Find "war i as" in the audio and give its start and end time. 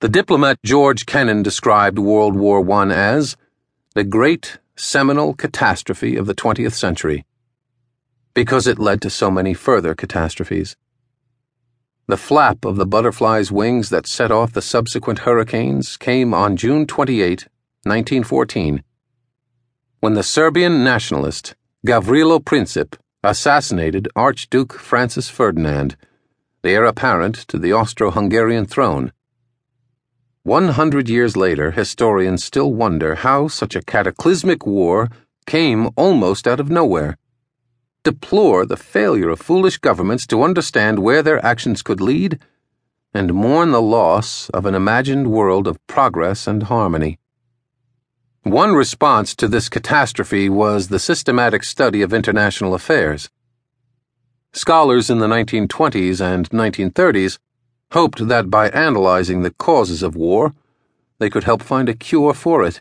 2.36-3.36